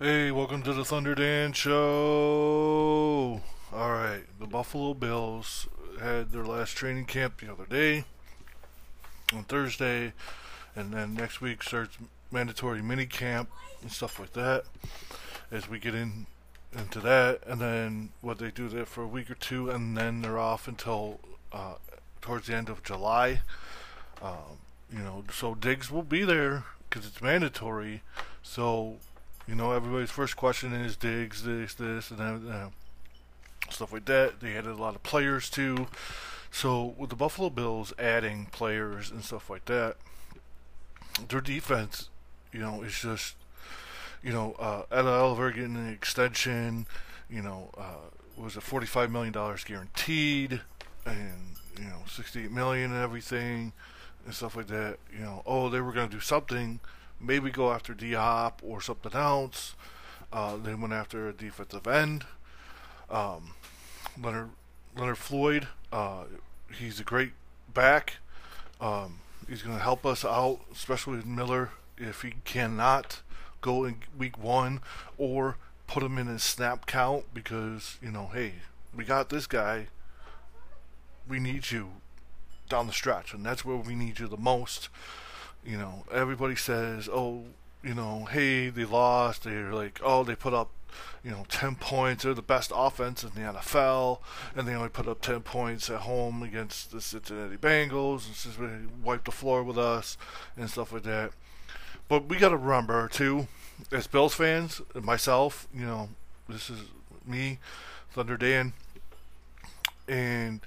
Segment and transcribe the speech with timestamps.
[0.00, 3.40] Hey, welcome to the Thunder Dan Show.
[3.72, 5.66] All right, the Buffalo Bills
[6.00, 8.04] had their last training camp the other day
[9.34, 10.12] on Thursday,
[10.76, 11.98] and then next week starts
[12.30, 13.50] mandatory mini camp
[13.82, 14.66] and stuff like that.
[15.50, 16.26] As we get in
[16.72, 20.22] into that, and then what they do there for a week or two, and then
[20.22, 21.18] they're off until
[21.52, 21.74] uh,
[22.20, 23.40] towards the end of July.
[24.22, 24.60] Um,
[24.92, 28.02] you know, so Diggs will be there because it's mandatory.
[28.44, 28.98] So
[29.48, 32.68] you know, everybody's first question is Diggs, this, this, and then uh,
[33.70, 34.40] stuff like that.
[34.40, 35.86] They added a lot of players too.
[36.50, 39.96] So with the Buffalo Bills adding players and stuff like that,
[41.28, 42.10] their defense,
[42.52, 43.36] you know, is just,
[44.22, 46.86] you know, uh, Ed Oliver getting an extension.
[47.30, 50.60] You know, uh, was it forty-five million dollars guaranteed,
[51.04, 53.72] and you know, sixty-eight million and everything,
[54.24, 54.98] and stuff like that.
[55.12, 56.80] You know, oh, they were going to do something
[57.20, 59.74] maybe go after D Hop or something else.
[60.32, 62.24] Uh, they went after a defensive end.
[63.10, 63.52] Um,
[64.20, 64.50] Leonard
[64.96, 65.68] Leonard Floyd.
[65.92, 66.24] Uh,
[66.72, 67.32] he's a great
[67.72, 68.16] back.
[68.80, 73.22] Um, he's going to help us out, especially with Miller, if he cannot
[73.60, 74.80] go in week one
[75.16, 78.54] or put him in his snap count because you know, hey,
[78.94, 79.88] we got this guy.
[81.28, 81.88] We need you
[82.68, 84.88] down the stretch, and that's where we need you the most
[85.64, 87.44] you know, everybody says, oh,
[87.82, 89.44] you know, hey, they lost.
[89.44, 90.70] They're like, oh, they put up,
[91.22, 92.24] you know, 10 points.
[92.24, 94.20] They're the best offense in the NFL,
[94.56, 98.58] and they only put up 10 points at home against the Cincinnati Bengals, and just
[99.02, 100.16] wiped the floor with us
[100.56, 101.32] and stuff like that.
[102.08, 103.48] But we got to remember, too,
[103.92, 106.08] as Bills fans, myself, you know,
[106.48, 106.80] this is
[107.26, 107.58] me,
[108.10, 108.72] Thunder Dan,
[110.08, 110.60] and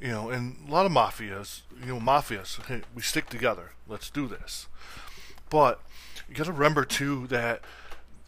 [0.00, 3.72] you know, and a lot of mafias, you know, mafias, hey, we stick together.
[3.86, 4.66] Let's do this.
[5.50, 5.80] But
[6.28, 7.60] you got to remember too that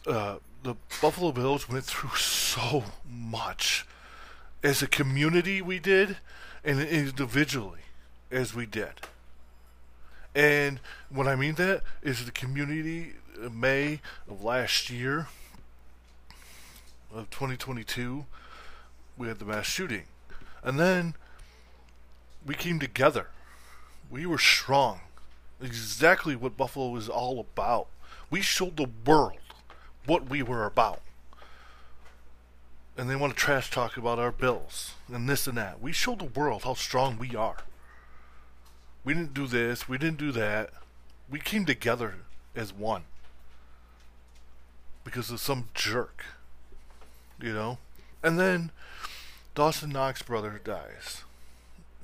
[0.05, 3.85] uh, the Buffalo Bills went through so much
[4.61, 5.61] as a community.
[5.61, 6.17] We did,
[6.63, 7.81] and individually
[8.31, 8.93] as we did.
[10.35, 10.79] And
[11.09, 13.13] what I mean that is the community
[13.43, 15.27] uh, May of last year
[17.13, 18.25] of 2022
[19.15, 20.05] we had the mass shooting.
[20.63, 21.13] And then
[22.45, 23.27] we came together.
[24.09, 25.01] We were strong.
[25.61, 27.87] Exactly what Buffalo was all about.
[28.29, 29.37] We showed the world
[30.05, 31.01] what we were about.
[32.97, 35.81] And they want to trash talk about our bills and this and that.
[35.81, 37.57] We showed the world how strong we are.
[39.03, 40.71] We didn't do this, we didn't do that.
[41.29, 42.15] We came together
[42.55, 43.03] as one.
[45.03, 46.23] Because of some jerk.
[47.41, 47.77] You know?
[48.21, 48.71] And then
[49.55, 51.23] Dawson Knox brother dies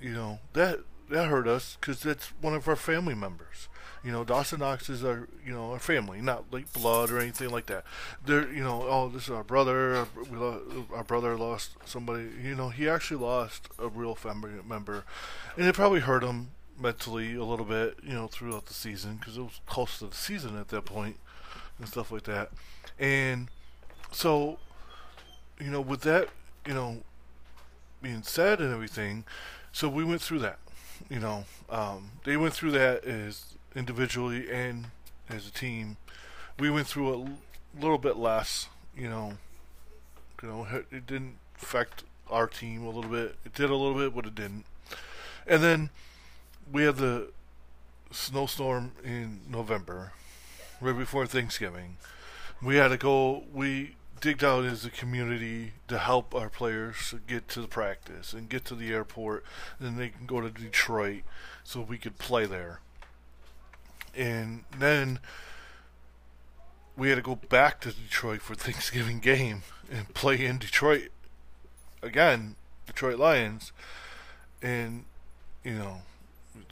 [0.01, 0.79] you know that
[1.09, 3.67] that hurt us because that's one of our family members.
[4.03, 7.49] You know, Dawson Knox is our, you know, our family, not like blood or anything
[7.49, 7.83] like that.
[8.25, 10.07] They're, you know, oh, this is our brother.
[10.31, 12.29] We lost, our brother lost somebody.
[12.41, 15.03] You know, he actually lost a real family member,
[15.57, 19.37] and it probably hurt him mentally a little bit, you know, throughout the season because
[19.37, 21.17] it was close to the season at that point
[21.77, 22.51] and stuff like that.
[22.97, 23.49] And
[24.11, 24.59] so,
[25.59, 26.29] you know, with that,
[26.65, 26.99] you know,
[28.01, 29.25] being said and everything,
[29.79, 30.59] so we went through that.
[31.09, 34.87] You know, um, they went through that as individually and
[35.29, 35.95] as a team.
[36.59, 38.67] We went through a little bit less.
[38.93, 39.33] You know,
[40.43, 43.37] you know, it didn't affect our team a little bit.
[43.45, 44.65] It did a little bit, but it didn't.
[45.47, 45.91] And then
[46.69, 47.29] we had the
[48.11, 50.11] snowstorm in November,
[50.81, 51.95] right before Thanksgiving.
[52.61, 53.45] We had to go.
[53.53, 58.49] We digged out as a community to help our players get to the practice and
[58.49, 59.43] get to the airport,
[59.79, 61.23] and they can go to Detroit
[61.63, 62.79] so we could play there.
[64.15, 65.19] And then
[66.97, 71.09] we had to go back to Detroit for Thanksgiving game and play in Detroit
[72.01, 73.71] again, Detroit Lions,
[74.61, 75.05] and
[75.63, 76.01] you know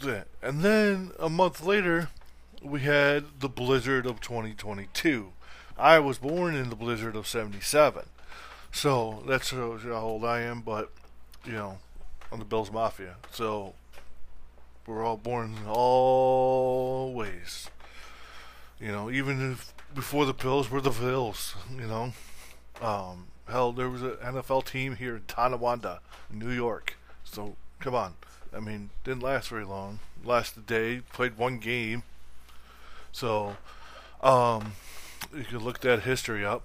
[0.02, 0.28] that.
[0.42, 2.10] And then a month later,
[2.62, 5.32] we had the blizzard of 2022
[5.78, 8.04] I was born in the blizzard of 77.
[8.72, 10.92] So that shows how old I am, but,
[11.46, 11.78] you know,
[12.32, 13.16] I'm the Bills Mafia.
[13.32, 13.74] So
[14.86, 17.70] we're all born all ways.
[18.80, 22.14] You know, even if before the Bills were the Bills, you know.
[22.82, 26.00] Um, hell, there was an NFL team here in Tonawanda,
[26.32, 26.96] New York.
[27.24, 28.14] So, come on.
[28.56, 30.00] I mean, didn't last very long.
[30.24, 32.04] Lasted day, played one game.
[33.12, 33.58] So,
[34.22, 34.74] um,
[35.36, 36.64] you could look that history up.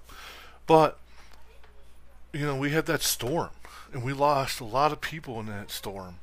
[0.67, 0.97] But
[2.31, 3.49] you know, we had that storm,
[3.93, 6.15] and we lost a lot of people in that storm,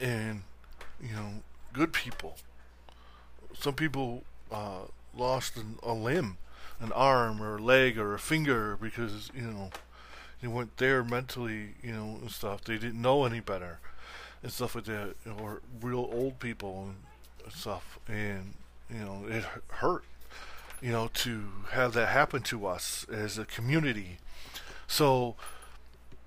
[0.00, 0.42] and
[1.00, 1.30] you know,
[1.72, 2.36] good people.
[3.58, 6.38] Some people uh, lost an, a limb.
[6.80, 9.70] an arm or a leg or a finger because you know
[10.42, 12.64] they weren't there mentally, you know, and stuff.
[12.64, 13.78] They didn't know any better
[14.42, 16.90] and stuff like that, or real old people
[17.44, 18.54] and stuff, and
[18.90, 20.04] you know it hurt,
[20.86, 24.18] you know, to have that happen to us as a community.
[24.86, 25.34] So,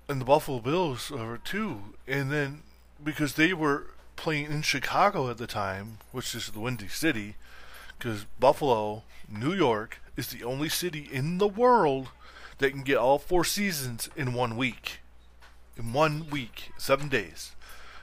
[0.06, 2.60] and the Buffalo Bills are too, and then
[3.02, 3.86] because they were
[4.16, 7.36] playing in Chicago at the time, which is the Windy City,
[7.96, 12.08] because Buffalo, New York, is the only city in the world
[12.58, 14.98] that can get all four seasons in one week.
[15.78, 17.52] In one week, seven days.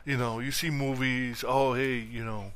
[0.06, 2.54] You know, you see movies, oh, hey, you know,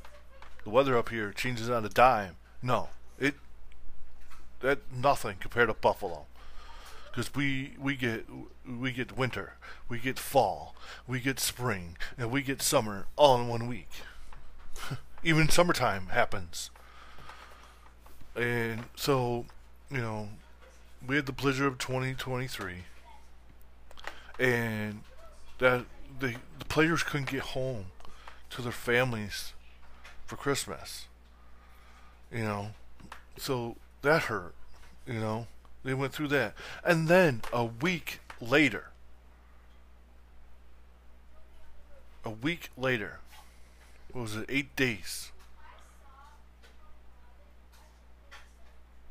[0.64, 2.38] the weather up here changes on a dime.
[2.64, 2.90] No,
[3.20, 3.36] it,
[4.62, 6.26] that nothing compared to Buffalo
[7.12, 8.26] because we we get
[8.66, 9.54] we get winter,
[9.90, 10.76] we get fall,
[11.08, 13.90] we get spring, and we get summer all in one week.
[15.24, 16.72] Even summertime happens,
[18.36, 19.46] and so
[19.90, 20.30] you know
[21.06, 22.76] we had the blizzard of 2023,
[24.40, 25.02] and
[25.60, 25.86] that
[26.20, 27.86] the the players couldn't get home
[28.50, 29.54] to their families
[30.26, 31.08] for Christmas.
[32.32, 32.68] You know,
[33.38, 34.56] so that hurt.
[35.06, 35.48] You know.
[35.84, 36.54] They went through that.
[36.84, 38.90] And then a week later,
[42.24, 43.20] a week later,
[44.14, 45.32] was it eight days?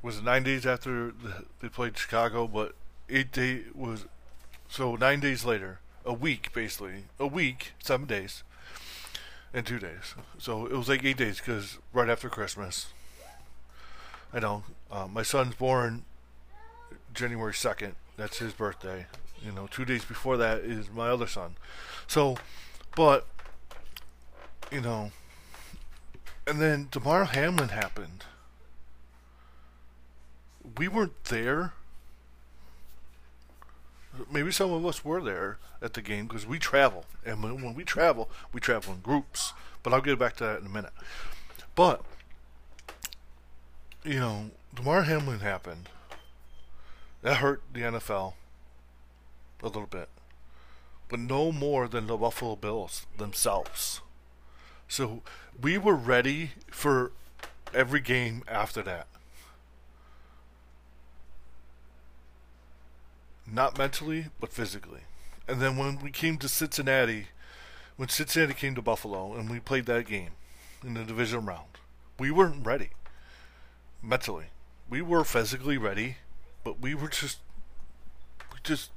[0.03, 2.47] Was it nine days after the, they played Chicago?
[2.47, 2.75] But
[3.09, 4.07] eight day was
[4.69, 8.45] so nine days later, a week basically, a week, seven days,
[9.53, 10.15] and two days.
[10.39, 12.87] So it was like eight days because right after Christmas.
[14.33, 16.05] I know uh, my son's born
[17.15, 17.93] January 2nd.
[18.17, 19.07] That's his birthday.
[19.45, 21.57] You know, two days before that is my other son.
[22.07, 22.37] So,
[22.95, 23.27] but,
[24.71, 25.11] you know,
[26.47, 28.25] and then Damar Hamlin happened.
[30.77, 31.73] We weren't there.
[34.31, 37.05] Maybe some of us were there at the game because we travel.
[37.25, 39.53] And when, when we travel, we travel in groups.
[39.83, 40.93] But I'll get back to that in a minute.
[41.75, 42.05] But,
[44.05, 45.89] you know, Damar Hamlin happened
[47.23, 48.35] that hurt the NFL
[49.63, 50.09] a little bit.
[51.09, 54.01] But no more than the Buffalo Bills themselves.
[54.89, 55.23] So
[55.61, 57.13] we were ready for
[57.75, 59.07] every game after that.
[63.47, 65.01] Not mentally, but physically.
[65.49, 67.27] And then when we came to Cincinnati,
[67.97, 70.31] when Cincinnati came to Buffalo and we played that game
[70.85, 71.79] in the division round,
[72.19, 72.91] we weren't ready
[74.03, 74.47] mentally.
[74.89, 76.17] We were physically ready
[76.63, 77.39] but we were just,
[78.53, 78.91] we just,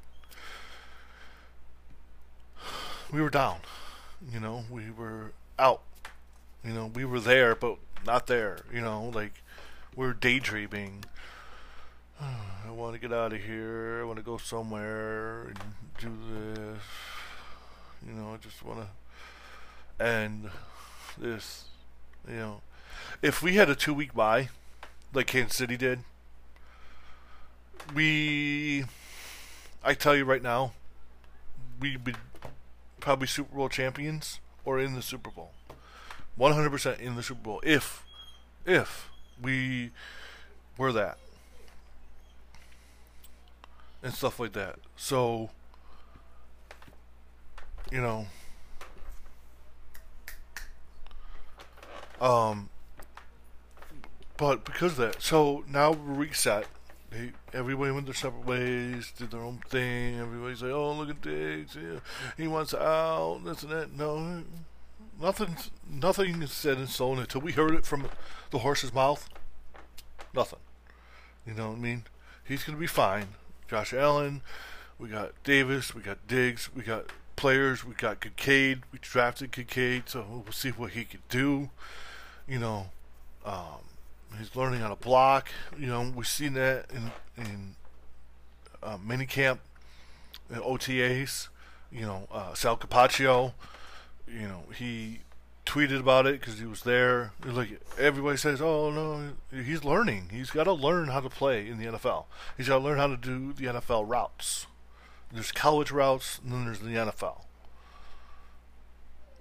[3.11, 3.59] we were down.
[4.31, 5.81] You know, we were out.
[6.63, 8.59] You know, we were there, but not there.
[8.71, 9.43] You know, like
[9.95, 11.05] we're daydreaming.
[12.21, 13.99] I want to get out of here.
[14.01, 15.59] I want to go somewhere and
[15.99, 16.83] do this.
[18.05, 18.79] You know, I just want
[19.99, 20.49] to end
[21.17, 21.65] this.
[22.27, 22.61] You know,
[23.21, 24.49] if we had a two week bye,
[25.13, 25.99] like Kansas City did,
[27.93, 28.85] we,
[29.83, 30.73] I tell you right now,
[31.79, 32.13] we'd be
[32.99, 35.51] probably Super Bowl champions or in the Super Bowl.
[36.39, 38.03] 100% in the Super Bowl if,
[38.65, 39.09] if
[39.41, 39.91] we
[40.77, 41.17] were that.
[44.01, 44.79] And stuff like that.
[44.97, 45.49] So,
[47.91, 48.27] you know,
[52.19, 52.69] um,
[54.37, 56.67] but because of that, so now reset
[57.13, 60.19] they everybody went their separate ways, did their own thing.
[60.19, 61.99] Everybody's like, "Oh, look at Diggs, yeah,
[62.37, 64.43] he wants out, this and that." No,
[65.21, 65.55] nothing,
[65.89, 68.07] nothing is said in stone until we heard it from
[68.51, 69.29] the horse's mouth.
[70.33, 70.59] Nothing.
[71.45, 72.03] You know what I mean?
[72.43, 73.29] He's gonna be fine.
[73.67, 74.41] Josh Allen,
[74.97, 78.83] we got Davis, we got Diggs, we got players, we got Kincaid.
[78.91, 81.69] We drafted Kincaid, so we'll see what he could do.
[82.47, 82.89] You know,
[83.45, 83.83] um,
[84.55, 85.49] Learning how to block.
[85.77, 87.11] You know, we've seen that in
[87.43, 87.75] in
[88.81, 89.59] uh, minicamp,
[90.49, 91.47] in OTAs.
[91.91, 93.53] You know, uh, Sal Capaccio.
[94.27, 95.19] You know, he
[95.65, 97.31] tweeted about it because he was there.
[97.45, 100.29] Like everybody says, "Oh no, he's learning.
[100.31, 102.25] He's got to learn how to play in the NFL.
[102.57, 104.67] He's got to learn how to do the NFL routes.
[105.31, 107.45] There's college routes, and then there's the NFL.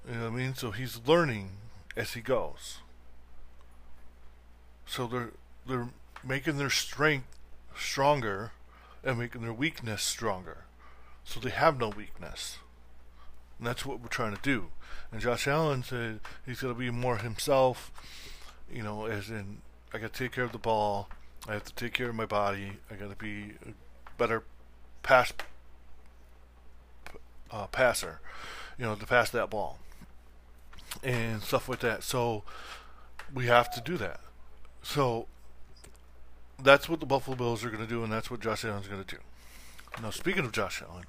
[0.09, 0.55] You know what I mean?
[0.55, 1.51] So he's learning
[1.97, 2.79] as he goes.
[4.93, 5.31] So they're
[5.67, 5.89] they're
[6.23, 7.27] making their strength
[7.75, 8.53] stronger
[9.03, 10.65] and making their weakness stronger.
[11.25, 12.59] So they have no weakness.
[13.57, 14.67] And that's what we're trying to do.
[15.11, 17.91] And Josh Allen said he's going to be more himself,
[18.71, 19.63] you know, as in,
[19.95, 21.09] I got to take care of the ball.
[21.49, 22.73] I have to take care of my body.
[22.91, 23.73] I got to be a
[24.19, 24.43] better
[25.03, 25.33] pass
[27.51, 28.21] uh, passer,
[28.77, 29.79] you know, to pass that ball
[31.03, 32.03] and stuff like that.
[32.03, 32.43] So
[33.33, 34.21] we have to do that.
[34.83, 35.27] So
[36.63, 39.03] that's what the Buffalo Bills are going to do, and that's what Josh Allen's going
[39.03, 39.21] to do.
[40.03, 41.05] Now, speaking of Josh Allen,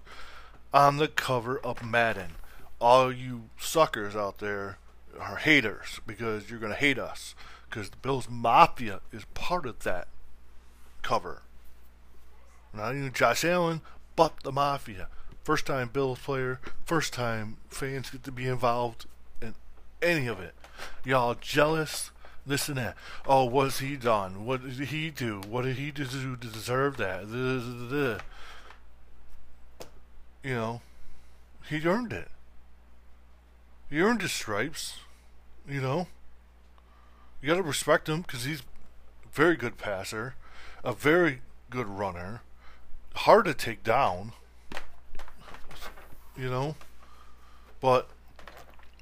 [0.73, 2.31] on the cover of Madden,
[2.79, 4.77] all you suckers out there
[5.19, 7.35] are haters because you're going to hate us
[7.69, 10.07] because the Bills Mafia is part of that
[11.01, 11.43] cover.
[12.73, 13.81] Not even Josh Allen,
[14.15, 15.07] but the Mafia.
[15.43, 19.05] First time Bills player, first time fans get to be involved
[19.41, 19.55] in
[20.01, 20.53] any of it.
[21.05, 22.11] Y'all jealous?
[22.45, 22.95] This and that.
[23.25, 24.45] Oh, what's he done?
[24.45, 25.41] What did he do?
[25.47, 28.19] What did he do to deserve that?
[30.43, 30.81] You know,
[31.69, 32.27] he earned it.
[33.89, 34.97] He earned his stripes.
[35.67, 36.07] You know,
[37.41, 38.63] you got to respect him because he's a
[39.31, 40.35] very good passer,
[40.83, 42.41] a very good runner,
[43.15, 44.33] hard to take down.
[46.35, 46.75] You know,
[47.79, 48.09] but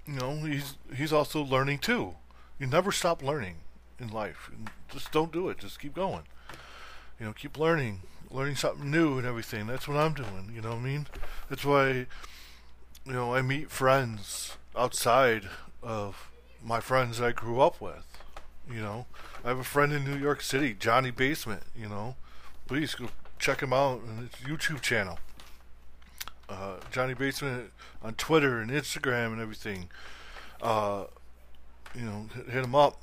[0.05, 2.15] you know he's he's also learning too.
[2.61, 3.55] You never stop learning
[3.99, 4.51] in life.
[4.87, 5.57] Just don't do it.
[5.57, 6.21] Just keep going.
[7.19, 9.65] You know, keep learning, learning something new and everything.
[9.65, 10.51] That's what I'm doing.
[10.53, 11.07] You know what I mean?
[11.49, 11.89] That's why,
[13.03, 15.49] you know, I meet friends outside
[15.81, 16.29] of
[16.63, 18.05] my friends I grew up with.
[18.71, 19.07] You know,
[19.43, 21.63] I have a friend in New York City, Johnny Basement.
[21.75, 22.15] You know,
[22.67, 23.07] please go
[23.39, 25.17] check him out on his YouTube channel.
[26.47, 27.71] Uh, Johnny Basement
[28.03, 29.89] on Twitter and Instagram and everything.
[30.61, 31.05] Uh,
[31.95, 32.99] you know, hit him up.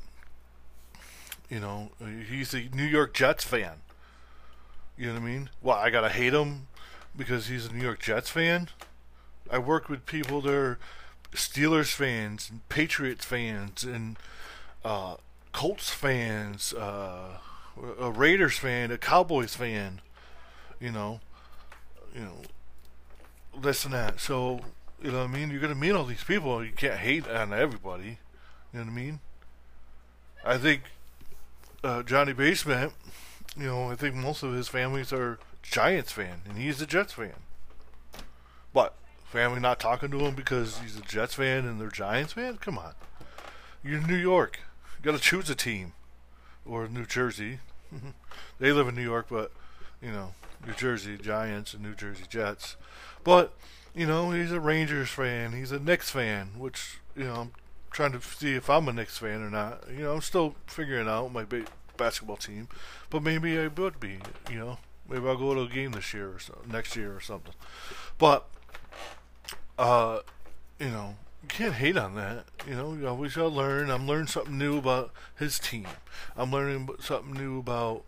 [1.49, 1.91] You know,
[2.29, 3.83] he's a New York Jets fan.
[4.97, 5.51] You know what I mean?
[5.63, 6.67] Well, I gotta hate him
[7.17, 8.69] because he's a New York Jets fan.
[9.51, 10.79] I work with people that are
[11.33, 14.17] Steelers fans and Patriots fans and
[14.85, 15.17] uh,
[15.53, 17.39] Colts fans, uh,
[17.99, 20.01] a Raiders fan, a Cowboys fan.
[20.81, 21.21] You know,
[22.15, 22.43] you know,
[23.61, 24.21] this and that.
[24.21, 24.61] So
[25.03, 25.51] you know what I mean?
[25.51, 26.65] You're gonna meet all these people.
[26.65, 28.19] You can't hate on everybody.
[28.73, 29.21] You know what I mean?
[30.45, 30.83] I think
[31.83, 32.93] uh, Johnny Basement,
[33.57, 37.13] you know, I think most of his families are Giants fan, and he's a Jets
[37.13, 37.35] fan.
[38.73, 38.95] But
[39.25, 42.59] family not talking to him because he's a Jets fan and they're Giants fan?
[42.59, 42.93] Come on,
[43.83, 44.61] you're in New York.
[44.99, 45.93] You got to choose a team,
[46.67, 47.61] or New Jersey.
[48.59, 49.53] they live in New York, but
[50.03, 50.35] you know,
[50.67, 52.77] New Jersey Giants and New Jersey Jets.
[53.25, 53.55] But
[53.95, 55.53] you know, he's a Rangers fan.
[55.53, 57.51] He's a Knicks fan, which you know
[57.99, 59.83] trying to see if I'm a Knicks fan or not.
[59.91, 61.65] You know, I'm still figuring out my ba-
[61.97, 62.69] basketball team,
[63.11, 64.21] but maybe I would be.
[64.49, 64.79] You know,
[65.09, 67.55] maybe I'll go to a game this year or so, next year or something.
[68.17, 68.47] But,
[69.77, 70.21] uh,
[70.79, 72.45] you know, you can't hate on that.
[72.69, 73.91] You know, you always gotta learn.
[73.91, 75.89] I'm learning something new about his team.
[76.37, 78.05] I'm learning something new about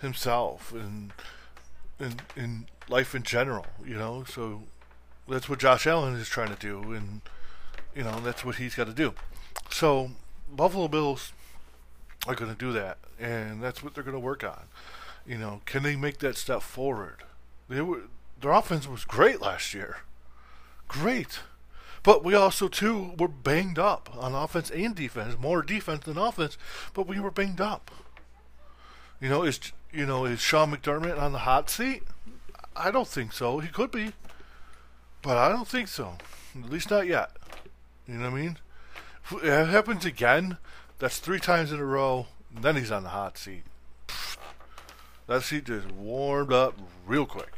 [0.00, 1.12] himself and
[1.98, 3.66] and in life in general.
[3.84, 4.62] You know, so
[5.28, 7.20] that's what Josh Allen is trying to do and
[7.94, 9.14] you know, that's what he's got to do.
[9.70, 10.10] So,
[10.50, 11.32] Buffalo Bills
[12.26, 14.64] are going to do that, and that's what they're going to work on.
[15.26, 17.22] You know, can they make that step forward?
[17.68, 18.02] They were,
[18.40, 19.98] their offense was great last year.
[20.88, 21.40] Great.
[22.02, 25.38] But we also, too, were banged up on offense and defense.
[25.38, 26.58] More defense than offense,
[26.94, 27.90] but we were banged up.
[29.20, 29.60] You know, is
[29.92, 32.02] you know, is Sean McDermott on the hot seat?
[32.74, 33.60] I don't think so.
[33.60, 34.12] He could be.
[35.22, 36.14] But I don't think so.
[36.58, 37.30] At least not yet.
[38.06, 38.58] You know what I mean?
[39.24, 40.58] If it happens again,
[40.98, 42.26] that's three times in a row.
[42.54, 43.62] then he's on the hot seat.
[45.26, 47.52] That seat just warmed up real quick.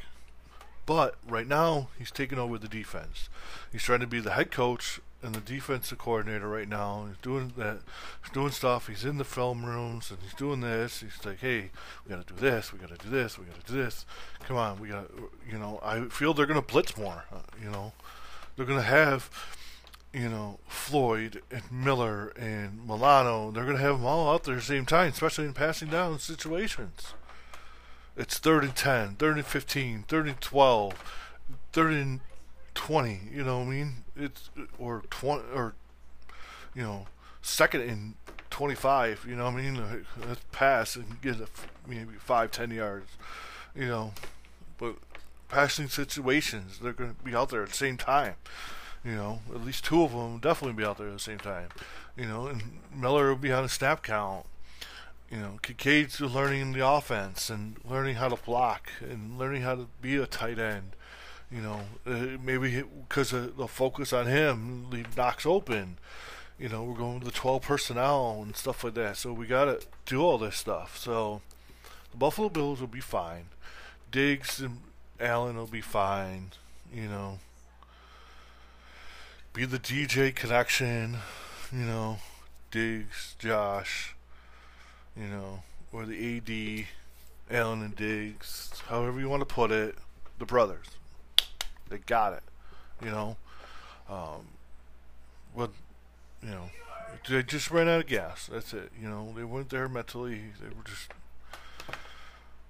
[0.86, 3.28] But right now, he's taking over the defense.
[3.72, 7.06] He's trying to be the head coach and the defensive coordinator right now.
[7.08, 7.80] He's doing that,
[8.22, 8.88] he's doing stuff.
[8.88, 11.00] He's in the film rooms and he's doing this.
[11.00, 11.70] He's like, "Hey,
[12.04, 12.72] we got to do this.
[12.72, 13.38] We got to do this.
[13.38, 14.04] We got to do this.
[14.46, 15.10] Come on, we got,
[15.50, 17.24] you know." I feel they're to blitz more.
[17.32, 17.94] Uh, you know,
[18.56, 19.30] they're to have
[20.14, 24.54] you know, Floyd and Miller and Milano, they're going to have them all out there
[24.54, 27.14] at the same time, especially in passing down situations.
[28.16, 30.94] It's third and 10, third and 15, third and 12,
[31.72, 32.20] third and
[32.74, 33.92] 20, you know what I mean?
[34.16, 35.74] It's, or 20, or,
[36.76, 37.06] you know,
[37.42, 38.14] second and
[38.50, 40.04] 25, you know what I mean?
[40.28, 41.48] Let's pass and get a,
[41.88, 43.10] maybe 5, 10 yards,
[43.74, 44.12] you know.
[44.78, 44.94] But
[45.48, 48.34] passing situations, they're going to be out there at the same time.
[49.04, 51.68] You know, at least two of them definitely be out there at the same time.
[52.16, 54.46] You know, and Miller will be on a snap count.
[55.30, 59.88] You know, Kincaid's learning the offense and learning how to block and learning how to
[60.00, 60.92] be a tight end.
[61.50, 65.98] You know, uh, maybe because the focus on him, leave Knox open.
[66.58, 69.16] You know, we're going to the 12 personnel and stuff like that.
[69.16, 70.96] So we got to do all this stuff.
[70.96, 71.42] So,
[72.12, 73.46] The Buffalo Bills will be fine.
[74.10, 74.80] Diggs and
[75.18, 76.52] Allen will be fine.
[76.92, 77.38] You know,
[79.54, 81.18] be the DJ connection.
[81.72, 82.18] You know,
[82.70, 84.14] Diggs, Josh.
[85.16, 89.94] You know, or the AD, Allen and Diggs, however you want to put it.
[90.40, 90.86] The brothers,
[91.88, 92.42] they got it.
[93.00, 93.36] You know,
[94.10, 94.48] um,
[95.52, 95.70] what
[96.42, 96.70] you know,
[97.28, 98.48] they just ran out of gas.
[98.52, 98.90] That's it.
[99.00, 100.40] You know, they weren't there mentally.
[100.60, 101.12] They were just.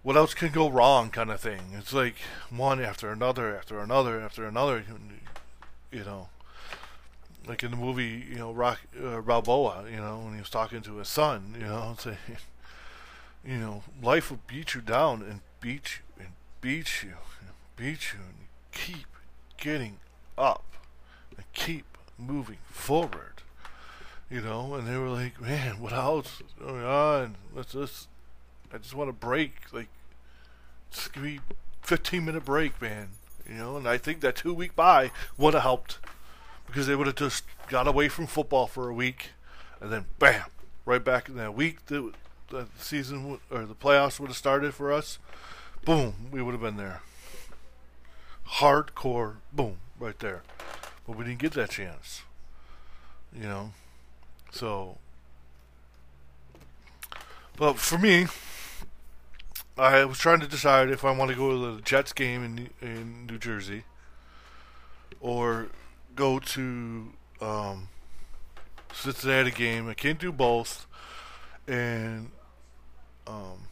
[0.03, 1.63] What else can go wrong, kind of thing.
[1.73, 2.17] It's like
[2.51, 4.85] one after another, after another, after another.
[5.91, 6.29] You know,
[7.47, 9.85] like in the movie, you know, Rock uh, Balboa.
[9.91, 11.55] You know, when he was talking to his son.
[11.59, 12.17] You know, saying,
[13.45, 18.13] you know, life will beat you down and beat you and beat you and beat
[18.13, 19.07] you and keep
[19.57, 19.99] getting
[20.37, 20.65] up
[21.37, 21.85] and keep
[22.19, 23.35] moving forward
[24.31, 27.37] you know, and they were like, "Man, what else is going on?
[27.55, 28.09] Let's just,
[28.73, 29.89] I just want a break, like,
[30.91, 31.41] just give me
[31.83, 33.11] 15 minute break, man."
[33.49, 35.99] You know, and I think that two week bye would have helped
[36.67, 39.31] because they would have just got away from football for a week,
[39.81, 40.45] and then bam,
[40.85, 42.13] right back in that week the,
[42.51, 45.19] the season or the playoffs would have started for us.
[45.85, 47.03] Boom, we would have been there.
[48.57, 50.43] Hardcore, boom, right there.
[51.07, 52.23] But we didn't get that chance.
[53.35, 53.73] You know,
[54.53, 54.99] so,
[57.57, 58.27] but for me,
[59.77, 62.71] I was trying to decide if I want to go to the Jets game in
[62.81, 63.83] in New Jersey
[65.21, 65.69] or
[66.15, 67.09] go to
[67.41, 67.89] um,
[68.93, 69.89] Cincinnati game.
[69.89, 70.87] I can't do both,
[71.67, 72.31] and
[73.27, 73.69] um,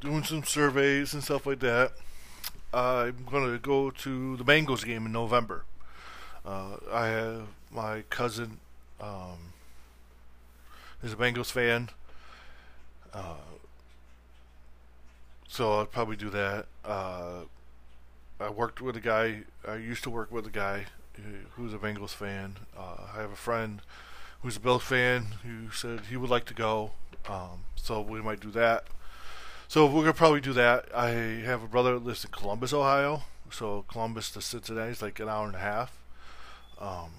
[0.00, 1.92] doing some surveys and stuff like that.
[2.72, 5.64] I'm gonna go to the Bengals game in November.
[6.44, 8.58] Uh, I have my cousin
[9.00, 9.52] um,
[11.02, 11.90] is a Bengals fan.
[13.12, 13.36] Uh,
[15.48, 16.66] so I'll probably do that.
[16.84, 17.42] Uh,
[18.44, 19.44] I worked with a guy.
[19.66, 20.86] I used to work with a guy
[21.52, 22.56] who's a Bengals fan.
[22.76, 23.80] Uh, I have a friend
[24.42, 26.92] who's a Bills fan who said he would like to go.
[27.28, 28.84] Um, so we might do that.
[29.66, 30.94] So we're gonna probably do that.
[30.94, 33.22] I have a brother that lives in Columbus, Ohio.
[33.50, 35.96] So Columbus to Cincinnati is like an hour and a half.
[36.78, 37.10] Um,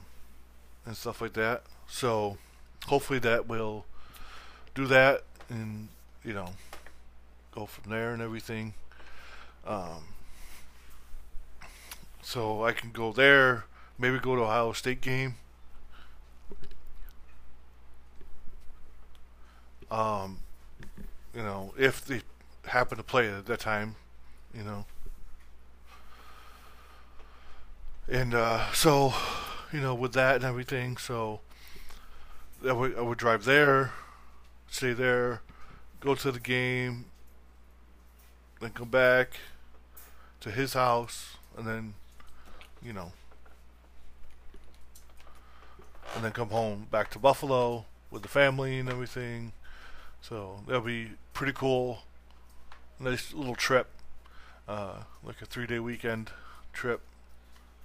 [0.85, 1.63] and stuff like that.
[1.88, 2.38] So
[2.85, 3.85] hopefully that will
[4.75, 5.88] do that and
[6.23, 6.49] you know
[7.51, 8.75] go from there and everything.
[9.65, 10.14] Um,
[12.25, 13.65] so I can go there,
[13.99, 15.35] maybe go to Ohio State game.
[19.91, 20.39] Um,
[21.35, 22.21] you know, if they
[22.65, 23.95] happen to play at that time,
[24.57, 24.85] you know.
[28.09, 29.13] And uh, so
[29.71, 30.97] you know, with that and everything.
[30.97, 31.41] So
[32.67, 33.91] I would, I would drive there,
[34.69, 35.41] stay there,
[35.99, 37.05] go to the game,
[38.61, 39.38] then come back
[40.41, 41.93] to his house, and then,
[42.85, 43.11] you know,
[46.15, 49.51] and then come home back to Buffalo with the family and everything.
[50.21, 51.99] So that'll be pretty cool.
[52.99, 53.87] Nice little trip,
[54.67, 56.31] uh, like a three day weekend
[56.73, 57.01] trip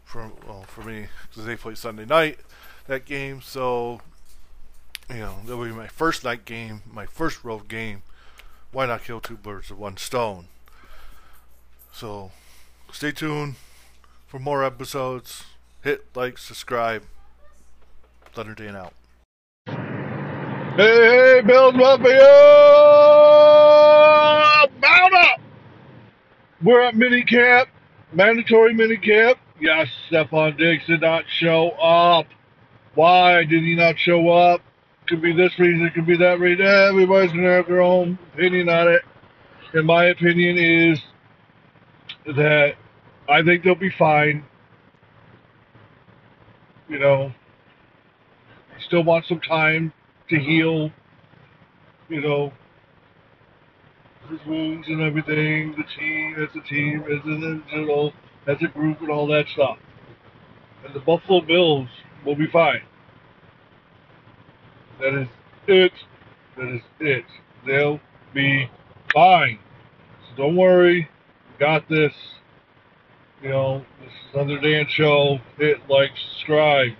[0.04, 2.38] for well for me because they play Sunday night
[2.86, 3.40] that game.
[3.42, 4.00] So
[5.08, 8.02] you know that'll be my first night game, my first road game.
[8.72, 10.46] Why not kill two birds with one stone?
[11.92, 12.30] So
[12.92, 13.56] stay tuned
[14.30, 15.42] for more episodes.
[15.82, 17.02] Hit like, subscribe.
[18.32, 18.94] Thunder Dan out.
[19.66, 22.20] Hey, hey, Bills Mafia!
[24.80, 25.40] Mount up!
[26.62, 27.66] We're at minicamp,
[28.12, 29.34] mandatory minicamp.
[29.60, 32.26] Yes, Stefon Diggs did not show up.
[32.94, 34.60] Why did he not show up?
[35.08, 36.64] Could be this reason, could be that reason.
[36.64, 39.02] Everybody's gonna have their own opinion on it.
[39.72, 41.00] And my opinion is
[42.36, 42.76] that
[43.30, 44.44] I think they'll be fine.
[46.88, 47.32] You know,
[48.86, 49.92] still want some time
[50.28, 50.44] to uh-huh.
[50.44, 50.90] heal.
[52.08, 52.52] You know,
[54.28, 55.74] his wounds and everything.
[55.76, 58.12] The team, as a team, as an individual
[58.46, 59.78] as a group and all that stuff.
[60.84, 61.88] And the Buffalo Bills
[62.24, 62.82] will be fine.
[65.00, 65.28] That is
[65.66, 65.92] it.
[66.56, 67.24] That is it.
[67.66, 68.00] They'll
[68.34, 68.68] be
[69.12, 69.58] fine.
[70.30, 71.08] So don't worry.
[71.58, 72.12] Got this.
[73.42, 75.38] You know, this is Thunder Dan Show.
[75.56, 76.92] Hit like, subscribe.